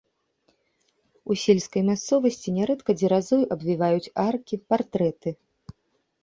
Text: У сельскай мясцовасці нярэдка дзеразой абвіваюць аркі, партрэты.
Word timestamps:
У 1.31 1.35
сельскай 1.41 1.83
мясцовасці 1.89 2.53
нярэдка 2.55 2.91
дзеразой 3.03 3.41
абвіваюць 3.57 4.11
аркі, 4.27 4.55
партрэты. 4.73 5.29